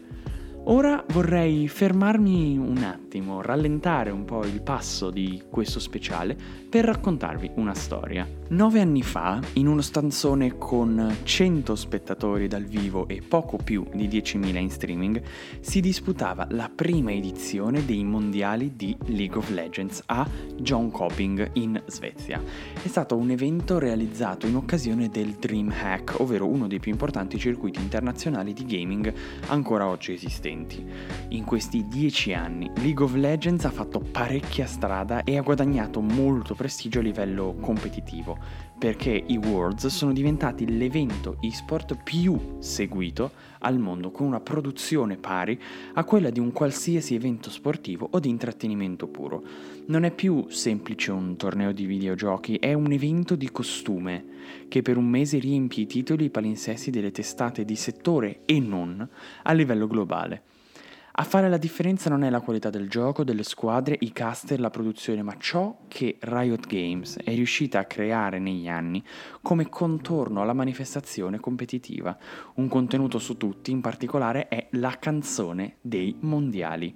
Ora 0.66 1.04
vorrei 1.08 1.68
fermarmi 1.68 2.58
un 2.58 2.78
attimo, 2.78 3.01
rallentare 3.42 4.10
un 4.12 4.24
po' 4.24 4.46
il 4.46 4.62
passo 4.62 5.10
di 5.10 5.44
questo 5.50 5.80
speciale 5.80 6.38
per 6.70 6.86
raccontarvi 6.86 7.52
una 7.56 7.74
storia. 7.74 8.26
Nove 8.50 8.80
anni 8.80 9.02
fa, 9.02 9.40
in 9.54 9.68
uno 9.68 9.82
stanzone 9.82 10.58
con 10.58 11.18
100 11.24 11.76
spettatori 11.76 12.48
dal 12.48 12.64
vivo 12.64 13.08
e 13.08 13.22
poco 13.22 13.58
più 13.58 13.86
di 13.94 14.08
10.000 14.08 14.58
in 14.58 14.70
streaming, 14.70 15.22
si 15.60 15.82
disputava 15.82 16.48
la 16.52 16.70
prima 16.74 17.12
edizione 17.12 17.84
dei 17.86 18.04
mondiali 18.04 18.76
di 18.76 18.96
League 19.08 19.38
of 19.38 19.50
Legends 19.50 20.04
a 20.06 20.28
Jonkoping 20.56 21.52
in 21.54 21.82
Svezia. 21.88 22.42
È 22.82 22.88
stato 22.88 23.18
un 23.18 23.32
evento 23.32 23.80
realizzato 23.80 24.48
in 24.48 24.56
occasione 24.56 25.10
del 25.10 25.32
DreamHack, 25.32 26.20
ovvero 26.20 26.48
uno 26.48 26.68
dei 26.68 26.80
più 26.80 26.92
importanti 26.92 27.38
circuiti 27.38 27.80
internazionali 27.80 28.54
di 28.54 28.66
gaming 28.66 29.14
ancora 29.48 29.88
oggi 29.88 30.14
esistenti. 30.14 30.86
In 31.30 31.44
questi 31.44 31.88
10 31.88 32.34
anni 32.34 32.72
League 32.76 33.01
of 33.04 33.16
Legends 33.16 33.66
ha 33.66 33.72
fatto 33.72 34.00
parecchia 34.00 34.66
strada 34.66 35.24
e 35.24 35.38
ha 35.38 35.42
guadagnato 35.42 36.02
molto 36.02 36.56
prestigio 36.56 37.00
a 37.00 37.02
livello 37.02 37.56
competitivo, 37.60 38.38
perché 38.78 39.24
i 39.28 39.38
Worlds 39.38 39.88
sono 39.88 40.14
diventati 40.14 40.78
l'evento 40.78 41.38
esport 41.42 41.96
più 42.04 42.58
seguito 42.60 43.32
al 43.60 43.80
mondo, 43.80 44.12
con 44.12 44.28
una 44.28 44.40
produzione 44.40 45.18
pari 45.18 45.60
a 45.94 46.04
quella 46.04 46.30
di 46.30 46.40
un 46.40 46.52
qualsiasi 46.52 47.16
evento 47.16 47.50
sportivo 47.50 48.08
o 48.12 48.20
di 48.20 48.30
intrattenimento 48.30 49.08
puro. 49.08 49.44
Non 49.86 50.04
è 50.04 50.12
più 50.12 50.46
semplice 50.50 51.12
un 51.12 51.36
torneo 51.38 51.72
di 51.72 51.86
videogiochi, 51.86 52.56
è 52.56 52.74
un 52.74 52.92
evento 52.92 53.36
di 53.36 53.52
costume 53.52 54.26
che 54.68 54.82
per 54.82 54.98
un 54.98 55.06
mese 55.06 55.40
riempie 55.40 55.84
i 55.84 55.88
titoli 55.88 56.24
e 56.24 56.28
i 56.28 56.32
palinsesti 56.32 56.92
delle 56.92 57.12
testate 57.12 57.66
di 57.66 57.76
settore 57.76 58.42
e 58.46 58.60
non 58.60 59.08
a 59.44 59.54
livello 59.54 59.88
globale. 59.88 60.44
A 61.14 61.24
fare 61.24 61.50
la 61.50 61.58
differenza 61.58 62.10
non 62.10 62.24
è 62.24 62.30
la 62.30 62.40
qualità 62.40 62.70
del 62.70 62.90
gioco, 62.90 63.26
delle 63.26 63.44
squadre, 63.44 63.98
i 64.00 64.14
caster, 64.14 64.62
la 64.62 64.70
produzione, 64.70 65.22
ma 65.22 65.36
ciò 65.38 65.80
che 65.90 66.16
Riot 66.22 66.66
Games 66.68 67.18
è 67.18 67.34
riuscita 67.34 67.80
a 67.80 67.86
creare 67.86 68.40
negli 68.40 68.70
anni 68.70 69.04
come 69.42 69.68
contorno 69.68 70.42
alla 70.42 70.54
manifestazione 70.54 71.38
competitiva. 71.38 72.18
Un 72.56 72.70
contenuto 72.70 73.20
su 73.20 73.36
tutti, 73.36 73.72
in 73.72 73.82
particolare, 73.82 74.48
è 74.48 74.68
la 74.72 74.98
canzone 75.00 75.76
dei 75.82 76.16
mondiali. 76.22 76.96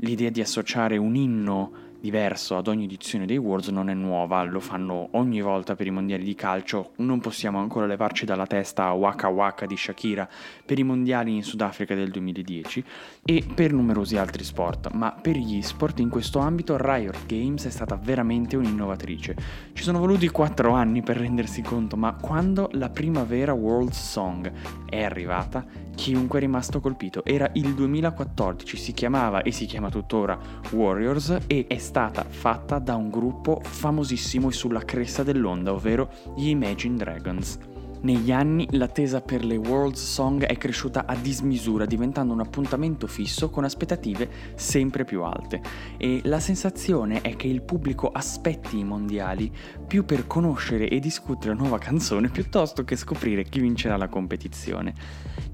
L'idea 0.00 0.28
di 0.28 0.42
associare 0.42 0.98
un 0.98 1.14
inno 1.14 1.85
diverso 2.06 2.56
ad 2.56 2.68
ogni 2.68 2.84
edizione 2.84 3.26
dei 3.26 3.36
Worlds 3.36 3.68
non 3.68 3.90
è 3.90 3.94
nuova, 3.94 4.44
lo 4.44 4.60
fanno 4.60 5.08
ogni 5.12 5.40
volta 5.40 5.74
per 5.74 5.88
i 5.88 5.90
mondiali 5.90 6.22
di 6.22 6.36
calcio, 6.36 6.92
non 6.98 7.18
possiamo 7.18 7.58
ancora 7.58 7.84
levarci 7.84 8.24
dalla 8.24 8.46
testa 8.46 8.92
Waka 8.92 9.26
Waka 9.26 9.66
di 9.66 9.76
Shakira 9.76 10.28
per 10.64 10.78
i 10.78 10.84
mondiali 10.84 11.34
in 11.34 11.42
Sudafrica 11.42 11.96
del 11.96 12.12
2010 12.12 12.84
e 13.24 13.44
per 13.52 13.72
numerosi 13.72 14.16
altri 14.16 14.44
sport, 14.44 14.92
ma 14.92 15.10
per 15.10 15.36
gli 15.36 15.60
sport 15.62 15.98
in 15.98 16.08
questo 16.08 16.38
ambito 16.38 16.76
Riot 16.78 17.26
Games 17.26 17.66
è 17.66 17.70
stata 17.70 17.96
veramente 17.96 18.56
un'innovatrice. 18.56 19.34
Ci 19.72 19.82
sono 19.82 19.98
voluti 19.98 20.28
4 20.28 20.70
anni 20.70 21.02
per 21.02 21.16
rendersi 21.16 21.60
conto, 21.60 21.96
ma 21.96 22.14
quando 22.14 22.68
la 22.74 22.88
primavera 22.88 23.52
World 23.52 23.90
Song 23.90 24.52
è 24.88 25.02
arrivata, 25.02 25.66
chiunque 25.96 26.38
è 26.38 26.42
rimasto 26.42 26.78
colpito. 26.78 27.24
Era 27.24 27.50
il 27.54 27.74
2014, 27.74 28.76
si 28.76 28.92
chiamava 28.92 29.42
e 29.42 29.50
si 29.50 29.66
chiama 29.66 29.88
tuttora 29.90 30.38
Warriors 30.70 31.38
e 31.48 31.64
è 31.66 31.78
stata 31.78 31.95
fatta 32.04 32.78
da 32.78 32.94
un 32.94 33.08
gruppo 33.08 33.60
famosissimo 33.62 34.50
e 34.50 34.52
sulla 34.52 34.84
cresta 34.84 35.22
dell'onda, 35.22 35.72
ovvero 35.72 36.10
gli 36.36 36.48
Imagine 36.48 36.96
Dragons. 36.96 37.58
Negli 38.06 38.30
anni 38.30 38.68
l'attesa 38.70 39.20
per 39.20 39.44
le 39.44 39.56
World 39.56 39.96
Song 39.96 40.44
è 40.44 40.56
cresciuta 40.56 41.06
a 41.06 41.16
dismisura, 41.16 41.86
diventando 41.86 42.32
un 42.32 42.38
appuntamento 42.38 43.08
fisso 43.08 43.50
con 43.50 43.64
aspettative 43.64 44.30
sempre 44.54 45.04
più 45.04 45.24
alte. 45.24 45.60
E 45.96 46.20
la 46.22 46.38
sensazione 46.38 47.20
è 47.20 47.34
che 47.34 47.48
il 47.48 47.62
pubblico 47.62 48.08
aspetti 48.12 48.78
i 48.78 48.84
mondiali 48.84 49.52
più 49.84 50.04
per 50.04 50.28
conoscere 50.28 50.88
e 50.88 51.00
discutere 51.00 51.52
la 51.52 51.60
nuova 51.60 51.78
canzone 51.78 52.28
piuttosto 52.28 52.84
che 52.84 52.94
scoprire 52.94 53.42
chi 53.42 53.58
vincerà 53.58 53.96
la 53.96 54.06
competizione. 54.06 54.94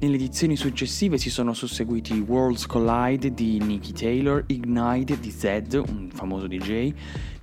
Nelle 0.01 0.17
edizioni 0.17 0.55
successive 0.55 1.17
si 1.17 1.31
sono 1.31 1.55
susseguiti 1.55 2.19
Worlds 2.19 2.67
Collide 2.67 3.33
di 3.33 3.61
Nicky 3.61 3.93
Taylor, 3.93 4.45
Ignite 4.49 5.19
di 5.19 5.31
Zed, 5.31 5.73
un 5.73 6.11
famoso 6.13 6.47
DJ, 6.47 6.93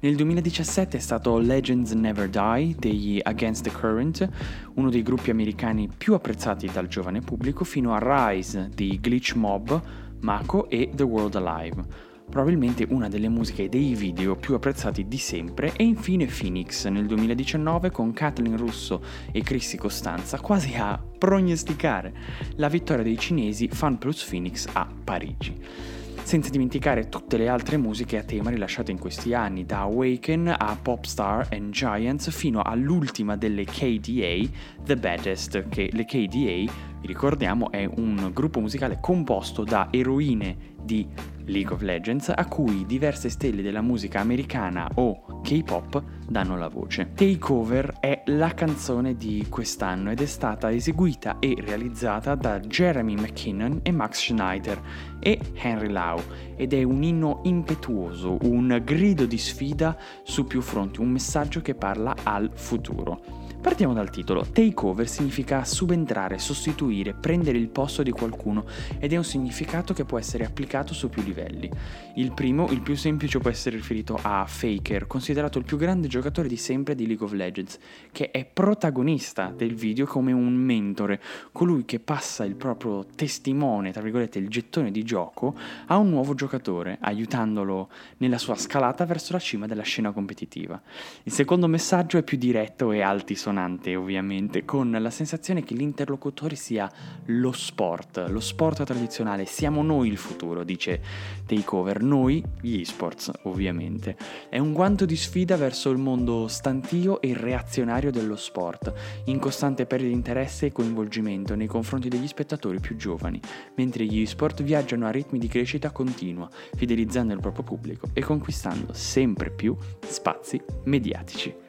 nel 0.02 0.16
2017 0.16 0.96
è 0.96 1.00
stato 1.02 1.38
Legends 1.40 1.92
Never 1.92 2.30
Die 2.30 2.74
degli 2.80 3.20
Against 3.22 3.64
the 3.64 3.72
Current, 3.72 4.30
uno 4.76 4.90
dei 4.90 5.04
gruppi 5.04 5.30
americani 5.30 5.90
più 5.96 6.14
apprezzati 6.14 6.70
dal 6.72 6.88
giovane 6.88 7.20
pubblico, 7.20 7.66
fino 7.66 7.94
a 7.94 8.00
Rise 8.02 8.70
di 8.74 8.98
Glitch 9.02 9.34
Mob, 9.36 9.82
Mako 10.22 10.70
e 10.70 10.90
The 10.94 11.04
World 11.04 11.36
Alive. 11.36 11.84
Probabilmente 12.30 12.86
una 12.90 13.10
delle 13.10 13.28
musiche 13.28 13.64
e 13.64 13.70
dei 13.70 13.94
video 13.94 14.38
più 14.38 14.54
apprezzati 14.54 15.06
di 15.06 15.18
sempre 15.18 15.74
e 15.76 15.84
infine 15.84 16.28
Phoenix 16.28 16.88
nel 16.88 17.06
2019 17.06 17.92
con 17.92 18.14
Kathleen 18.14 18.56
Russo 18.56 19.04
e 19.34 19.42
Chrissy 19.42 19.76
Costanza 19.76 20.40
quasi 20.40 20.76
a 20.76 20.98
prognosticare 21.18 22.14
la 22.56 22.70
vittoria 22.70 23.04
dei 23.04 23.18
cinesi 23.18 23.68
Fan 23.68 23.98
Plus 23.98 24.24
Phoenix 24.24 24.66
a 24.72 24.88
Parigi 25.04 25.99
senza 26.30 26.52
dimenticare 26.52 27.10
tutte 27.10 27.38
le 27.38 27.48
altre 27.48 27.78
musiche 27.78 28.20
a 28.20 28.22
tema 28.22 28.52
rilasciate 28.52 28.92
in 28.92 29.00
questi 29.00 29.34
anni, 29.34 29.66
da 29.66 29.80
Awaken 29.80 30.54
a 30.56 30.78
Popstar 30.80 31.48
and 31.50 31.72
Giants 31.72 32.30
fino 32.30 32.62
all'ultima 32.62 33.36
delle 33.36 33.64
KDA, 33.64 34.48
The 34.84 34.96
Baddest, 34.96 35.70
che 35.70 35.90
le 35.92 36.06
KDA, 36.06 36.72
vi 37.02 37.08
ricordiamo, 37.08 37.72
è 37.72 37.90
un 37.96 38.30
gruppo 38.32 38.60
musicale 38.60 39.00
composto 39.02 39.64
da 39.64 39.88
eroine 39.90 40.76
di 40.80 41.08
League 41.46 41.74
of 41.74 41.82
Legends 41.82 42.30
a 42.30 42.46
cui 42.46 42.86
diverse 42.86 43.30
stelle 43.30 43.64
della 43.64 43.82
musica 43.82 44.20
americana 44.20 44.88
o 44.94 45.24
K-pop 45.42 46.04
danno 46.28 46.58
la 46.58 46.68
voce. 46.68 47.12
Takeover 47.14 47.98
è 48.00 48.24
la 48.28 48.54
canzone 48.54 49.16
di 49.16 49.46
quest'anno 49.50 50.12
ed 50.12 50.22
è 50.22 50.26
stata 50.26 50.72
eseguita 50.72 51.40
e 51.40 51.56
realizzata 51.60 52.36
da 52.36 52.60
Jeremy 52.60 53.16
McKinnon 53.16 53.80
e 53.84 53.92
Max 53.92 54.20
Schneider 54.20 54.80
e 55.20 55.40
Henry 55.56 55.90
Lau 55.90 56.20
ed 56.56 56.74
è 56.74 56.84
un 56.84 57.04
inno 57.04 57.42
impetuoso, 57.44 58.38
un 58.42 58.82
grido 58.84 59.26
di 59.26 59.38
sfida 59.38 59.98
su 60.24 60.46
più 60.46 60.62
fronti, 60.62 61.00
un 61.00 61.10
messaggio 61.10 61.62
che 61.62 61.76
parla 61.76 62.16
al 62.24 62.52
futuro. 62.54 63.39
Partiamo 63.62 63.94
dal 63.94 64.10
titolo. 64.10 64.46
Takeover 64.46 65.06
significa 65.06 65.66
subentrare, 65.66 66.40
sostituire, 66.40 67.14
prendere 67.14 67.58
il 67.58 67.68
posto 67.68 68.04
di 68.04 68.12
qualcuno 68.12 68.66
ed 69.00 69.12
è 69.12 69.18
un 69.18 69.26
significato 69.26 69.94
che 69.94 70.06
può 70.06 70.18
essere 70.18 70.46
applicato 70.46 70.94
su 70.94 71.10
più 71.10 71.22
livelli. 71.22 71.70
Il 72.16 72.32
primo, 72.32 72.70
il 72.70 72.80
più 72.80 72.96
semplice, 72.96 73.40
può 73.40 73.50
essere 73.50 73.76
riferito 73.76 74.18
a 74.22 74.46
Faker, 74.48 75.08
considerato 75.08 75.58
il 75.58 75.66
più 75.66 75.76
grande 75.76 76.08
giocatore 76.08 76.48
di 76.48 76.56
sempre 76.56 76.96
di 76.96 77.06
League 77.06 77.26
of 77.26 77.34
Legends, 77.34 77.78
che 78.14 78.32
è 78.32 78.46
protagonista 78.46 79.54
del 79.54 79.76
video 79.76 80.06
come 80.06 80.32
un 80.32 80.54
mentore, 80.54 81.22
colui 81.52 81.84
che 81.84 82.00
passa 82.00 82.46
il 82.46 82.56
proprio 82.56 83.06
testimone, 83.14 83.92
tra 83.92 84.02
virgolette 84.02 84.40
il 84.40 84.48
gettone 84.48 84.90
di 84.90 85.04
gioco, 85.04 85.54
a 85.88 85.98
un 85.98 86.10
nuovo 86.10 86.34
giocatore, 86.34 86.98
aiutandolo 87.02 87.90
nella 88.18 88.38
sua 88.38 88.56
scalata 88.56 89.04
verso 89.06 89.34
la 89.34 89.40
cima 89.40 89.68
della 89.68 89.84
scena 89.84 90.12
competitiva. 90.12 90.82
Il 91.24 91.34
secondo 91.34 91.68
messaggio 91.68 92.18
è 92.18 92.24
più 92.24 92.38
diretto 92.38 92.94
e 92.94 93.02
altisonante 93.02 93.48
dissonante 93.50 93.96
ovviamente, 93.96 94.64
con 94.64 94.92
la 94.92 95.10
sensazione 95.10 95.64
che 95.64 95.74
l'interlocutore 95.74 96.56
sia 96.56 96.90
lo 97.26 97.52
sport, 97.52 98.26
lo 98.30 98.40
sport 98.40 98.84
tradizionale, 98.84 99.46
siamo 99.46 99.82
noi 99.82 100.10
il 100.10 100.18
futuro, 100.18 100.64
dice 100.64 101.02
Takeover, 101.46 102.02
noi 102.02 102.44
gli 102.62 102.80
esports 102.80 103.32
ovviamente. 103.44 104.16
È 104.50 104.60
un 104.60 104.74
guanto 104.74 105.06
di 105.06 105.16
sfida 105.16 105.58
verso 105.58 105.90
il 105.90 105.98
mondo 105.98 106.48
stantio 106.48 107.22
e 107.22 107.34
reazionario 107.34 108.12
dello 108.12 108.36
sport, 108.36 108.94
in 109.26 109.40
costante 109.40 109.86
perdita 109.86 110.10
di 110.10 110.16
interesse 110.16 110.68
e 110.68 110.72
coinvolgimento 110.72 111.56
nei 111.56 111.68
confronti 111.68 112.08
degli 112.08 112.28
spettatori 112.28 112.80
più 112.80 112.96
giovani, 112.96 113.40
mentre 113.76 114.06
gli 114.06 114.22
esport 114.22 114.62
viaggiano 114.62 115.08
a 115.08 115.12
ritmi 115.12 115.40
di 115.40 115.48
crescita 115.48 115.92
continua, 115.92 116.48
fidelizzando 116.76 117.34
il 117.34 117.40
proprio 117.40 117.64
pubblico 117.64 118.08
e 118.14 118.22
conquistando 118.22 118.94
sempre 118.94 119.50
più 119.50 119.76
spazi 120.06 120.62
mediatici. 120.86 121.69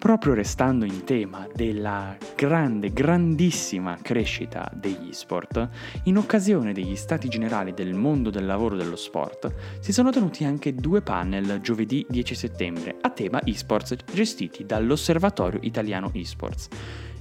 Proprio 0.00 0.32
restando 0.32 0.86
in 0.86 1.04
tema 1.04 1.46
della 1.54 2.16
grande, 2.34 2.90
grandissima 2.90 3.98
crescita 4.00 4.66
degli 4.74 5.12
sport, 5.12 5.68
in 6.04 6.16
occasione 6.16 6.72
degli 6.72 6.96
stati 6.96 7.28
generali 7.28 7.74
del 7.74 7.92
mondo 7.92 8.30
del 8.30 8.46
lavoro 8.46 8.76
dello 8.76 8.96
sport, 8.96 9.52
si 9.80 9.92
sono 9.92 10.10
tenuti 10.10 10.44
anche 10.44 10.74
due 10.74 11.02
panel 11.02 11.60
giovedì 11.60 12.06
10 12.08 12.34
settembre 12.34 12.96
a 12.98 13.10
tema 13.10 13.42
esports 13.44 13.94
gestiti 14.10 14.64
dall'Osservatorio 14.64 15.60
Italiano 15.64 16.10
Esports 16.14 16.68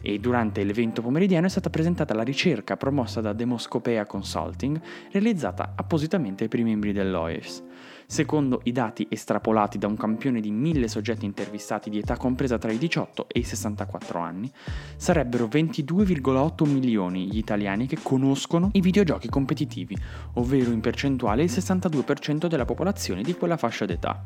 e 0.02 0.18
durante 0.18 0.64
l'evento 0.64 1.02
pomeridiano 1.02 1.48
è 1.48 1.50
stata 1.50 1.70
presentata 1.70 2.14
la 2.14 2.24
ricerca 2.24 2.78
promossa 2.78 3.20
da 3.20 3.34
Demoscopea 3.34 4.06
Consulting 4.06 4.80
realizzata 5.12 5.74
appositamente 5.76 6.48
per 6.48 6.60
i 6.60 6.64
membri 6.64 6.94
dell'OES. 6.94 7.64
Secondo 8.12 8.62
i 8.64 8.72
dati 8.72 9.06
estrapolati 9.08 9.78
da 9.78 9.86
un 9.86 9.96
campione 9.96 10.42
di 10.42 10.50
mille 10.50 10.88
soggetti 10.88 11.26
intervistati 11.26 11.92
di 11.92 12.00
età 12.00 12.18
compresa 12.18 12.58
tra 12.58 12.72
i 12.72 12.80
18 12.80 13.28
e 13.32 13.38
i 13.38 13.44
64 13.44 14.18
anni, 14.18 14.52
sarebbero 14.96 15.46
22,8 15.46 16.68
milioni 16.68 17.28
gli 17.28 17.38
italiani 17.38 17.86
che 17.86 18.00
conoscono 18.02 18.72
i 18.74 18.82
videogiochi 18.82 19.30
competitivi, 19.30 19.96
ovvero 20.34 20.72
in 20.72 20.82
percentuale 20.82 21.44
il 21.44 21.52
62% 21.52 22.48
della 22.48 22.66
popolazione 22.66 23.22
di 23.22 23.36
quella 23.36 23.58
fascia 23.58 23.86
d'età. 23.86 24.26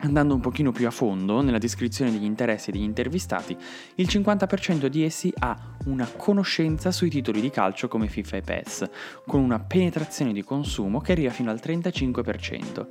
Andando 0.00 0.34
un 0.34 0.40
pochino 0.40 0.72
più 0.72 0.86
a 0.86 0.90
fondo 0.90 1.40
nella 1.40 1.56
descrizione 1.56 2.10
degli 2.10 2.24
interessi 2.24 2.70
degli 2.70 2.82
intervistati, 2.82 3.56
il 3.94 4.06
50% 4.06 4.86
di 4.86 5.02
essi 5.02 5.32
ha 5.38 5.56
una 5.86 6.06
conoscenza 6.06 6.92
sui 6.92 7.08
titoli 7.08 7.40
di 7.40 7.48
calcio 7.48 7.88
come 7.88 8.06
FIFA 8.06 8.36
e 8.36 8.40
PES, 8.42 8.90
con 9.26 9.40
una 9.40 9.58
penetrazione 9.58 10.34
di 10.34 10.44
consumo 10.44 11.00
che 11.00 11.12
arriva 11.12 11.30
fino 11.30 11.50
al 11.50 11.60
35%. 11.62 12.86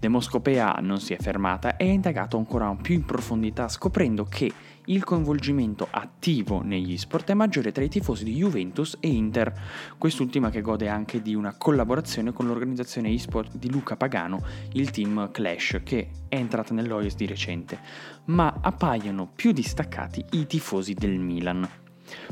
Demoscopea 0.00 0.78
non 0.80 0.98
si 0.98 1.12
è 1.12 1.18
fermata 1.18 1.76
e 1.76 1.90
ha 1.90 1.92
indagato 1.92 2.38
ancora 2.38 2.74
più 2.80 2.94
in 2.94 3.04
profondità 3.04 3.68
scoprendo 3.68 4.24
che 4.24 4.50
il 4.86 5.04
coinvolgimento 5.04 5.88
attivo 5.90 6.62
negli 6.62 6.96
sport 6.96 7.30
è 7.30 7.34
maggiore 7.34 7.72
tra 7.72 7.84
i 7.84 7.88
tifosi 7.88 8.24
di 8.24 8.34
Juventus 8.34 8.96
e 9.00 9.08
Inter, 9.08 9.52
quest'ultima 9.98 10.50
che 10.50 10.60
gode 10.60 10.88
anche 10.88 11.22
di 11.22 11.34
una 11.34 11.56
collaborazione 11.56 12.32
con 12.32 12.46
l'organizzazione 12.46 13.10
eSport 13.10 13.56
di 13.56 13.70
Luca 13.70 13.96
Pagano, 13.96 14.42
il 14.72 14.90
team 14.90 15.30
Clash, 15.30 15.80
che 15.82 16.10
è 16.28 16.36
entrata 16.36 16.74
nell'OIS 16.74 17.14
di 17.16 17.26
recente, 17.26 17.78
ma 18.26 18.58
appaiono 18.60 19.30
più 19.34 19.52
distaccati 19.52 20.24
i 20.32 20.46
tifosi 20.46 20.94
del 20.94 21.18
Milan. 21.18 21.68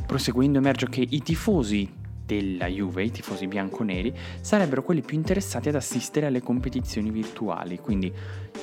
Proseguendo 0.07 0.59
emerge 0.59 0.89
che 0.89 1.07
i 1.09 1.23
tifosi 1.23 2.03
della 2.25 2.67
Juve, 2.67 3.05
i 3.05 3.11
tifosi 3.11 3.47
bianconeri, 3.47 4.15
sarebbero 4.41 4.83
quelli 4.83 5.03
più 5.03 5.17
interessati 5.17 5.69
ad 5.69 5.75
assistere 5.75 6.27
alle 6.27 6.43
competizioni 6.43 7.11
virtuali, 7.11 7.79
quindi 7.79 8.13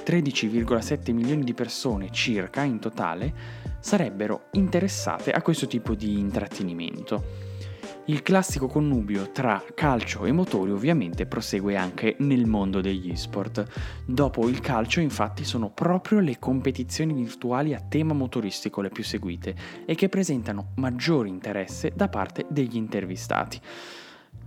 13,7 0.06 1.13
milioni 1.13 1.43
di 1.43 1.54
persone 1.54 2.12
circa 2.12 2.63
in 2.63 2.80
totale 2.80 3.34
sarebbero 3.80 4.45
interessate 4.52 5.32
a 5.32 5.41
questo 5.41 5.67
tipo 5.67 5.95
di 5.95 6.17
intrattenimento. 6.17 7.50
Il 8.05 8.23
classico 8.23 8.65
connubio 8.67 9.31
tra 9.31 9.63
calcio 9.75 10.25
e 10.25 10.31
motori 10.31 10.71
ovviamente 10.71 11.27
prosegue 11.27 11.75
anche 11.77 12.15
nel 12.19 12.47
mondo 12.47 12.81
degli 12.81 13.15
sport. 13.15 13.63
Dopo 14.05 14.49
il 14.49 14.59
calcio 14.59 15.01
infatti 15.01 15.45
sono 15.45 15.69
proprio 15.69 16.19
le 16.19 16.39
competizioni 16.39 17.13
virtuali 17.13 17.75
a 17.75 17.79
tema 17.79 18.13
motoristico 18.13 18.81
le 18.81 18.89
più 18.89 19.03
seguite 19.03 19.55
e 19.85 19.93
che 19.93 20.09
presentano 20.09 20.71
maggiore 20.77 21.29
interesse 21.29 21.91
da 21.95 22.09
parte 22.09 22.47
degli 22.49 22.75
intervistati. 22.75 23.61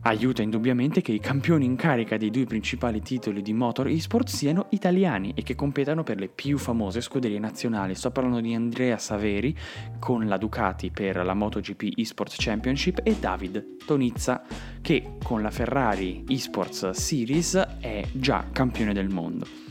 Aiuta 0.07 0.43
indubbiamente 0.43 1.01
che 1.01 1.13
i 1.13 1.19
campioni 1.19 1.65
in 1.65 1.77
carica 1.77 2.19
dei 2.19 2.29
due 2.29 2.45
principali 2.45 3.01
titoli 3.01 3.41
di 3.41 3.55
motor 3.55 3.89
esport 3.89 4.29
siano 4.29 4.67
italiani 4.69 5.33
e 5.35 5.43
che 5.43 5.55
competano 5.55 6.03
per 6.03 6.19
le 6.19 6.29
più 6.29 6.59
famose 6.59 7.01
scuderie 7.01 7.39
nazionali. 7.39 7.95
Sto 7.95 8.11
parlando 8.11 8.41
di 8.41 8.53
Andrea 8.53 8.99
Saveri 8.99 9.57
con 9.99 10.29
la 10.29 10.37
Ducati 10.37 10.91
per 10.91 11.25
la 11.25 11.33
MotoGP 11.33 11.97
Esports 11.97 12.37
Championship 12.39 13.01
e 13.03 13.17
David 13.19 13.77
Tonizza 13.87 14.45
che 14.83 15.17
con 15.23 15.41
la 15.41 15.51
Ferrari 15.51 16.23
Esports 16.29 16.91
Series 16.91 17.55
è 17.81 18.07
già 18.13 18.45
campione 18.53 18.93
del 18.93 19.09
mondo. 19.09 19.64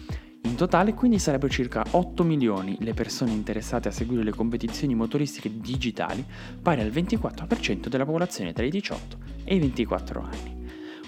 In 0.44 0.56
totale 0.56 0.94
quindi 0.94 1.20
sarebbero 1.20 1.52
circa 1.52 1.84
8 1.92 2.24
milioni 2.24 2.78
le 2.80 2.94
persone 2.94 3.32
interessate 3.32 3.88
a 3.88 3.92
seguire 3.92 4.24
le 4.24 4.32
competizioni 4.32 4.94
motoristiche 4.94 5.50
digitali, 5.60 6.24
pari 6.62 6.82
al 6.82 6.90
24% 6.90 7.88
della 7.88 8.06
popolazione 8.06 8.54
tra 8.54 8.66
i 8.66 8.70
18 8.70 9.18
e 9.46 9.56
i 9.56 9.60
24 9.60 10.22
anni. 10.22 10.63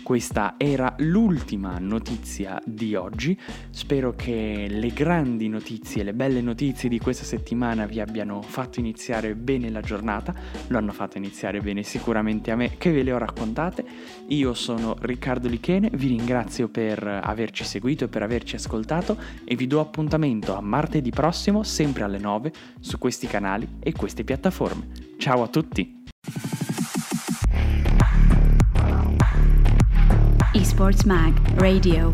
Questa 0.06 0.54
era 0.60 0.94
l'ultima 1.00 1.80
notizia 1.80 2.62
di 2.64 2.94
oggi, 2.94 3.36
spero 3.72 4.14
che 4.14 4.68
le 4.70 4.90
grandi 4.90 5.50
notizie, 5.50 6.04
le 6.04 6.14
belle 6.14 6.42
notizie 6.42 6.90
di 6.90 7.00
questa 7.00 7.24
settimana 7.24 7.88
vi 7.88 8.00
abbiano 8.00 8.44
fatto 8.44 8.80
iniziare 8.80 9.34
bene 9.34 9.72
la 9.72 9.82
giornata, 9.82 10.32
lo 10.68 10.78
hanno 10.78 10.92
fatto 10.92 11.18
iniziare 11.18 11.60
bene 11.60 11.82
sicuramente 11.82 12.52
a 12.52 12.56
me 12.56 12.78
che 12.78 12.92
ve 12.92 13.02
le 13.02 13.14
ho 13.14 13.18
raccontate. 13.18 13.84
Io 14.28 14.54
sono 14.54 14.96
Riccardo 15.00 15.48
Lichene, 15.48 15.90
vi 15.94 16.10
ringrazio 16.10 16.68
per 16.68 17.04
averci 17.04 17.64
seguito 17.64 18.04
e 18.04 18.08
per 18.08 18.22
averci 18.22 18.58
ascoltato 18.58 19.18
e 19.44 19.56
vi 19.56 19.66
do 19.66 19.80
appuntamento 19.80 20.56
a 20.56 20.62
martedì 20.62 21.10
prossimo 21.10 21.64
sempre 21.64 22.04
alle 22.04 22.20
9 22.20 22.54
su 22.80 23.00
questi 23.00 23.26
canali 23.26 23.68
e 23.80 23.92
queste 23.92 24.24
piattaforme. 24.24 24.88
Ciao 25.18 25.42
a 25.42 25.48
tutti! 25.48 26.05
Esports 30.76 31.06
Mag 31.06 31.34
Radio. 31.62 32.14